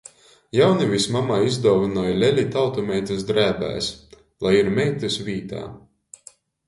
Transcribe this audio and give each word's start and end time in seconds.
Jaunivis 0.59 1.03
mamai 1.15 1.35
izduovynoj 1.49 2.05
leli 2.23 2.45
tautumeitys 2.55 3.21
drēbēs, 3.33 3.91
lai 4.47 4.55
ir 4.63 4.73
meitys 4.81 5.19
vītā. 5.29 5.61